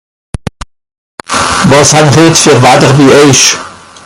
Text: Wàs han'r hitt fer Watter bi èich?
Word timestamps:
Wàs 1.69 1.91
han'r 1.95 2.15
hitt 2.17 2.41
fer 2.43 2.57
Watter 2.63 2.91
bi 2.97 3.05
èich? 3.21 3.45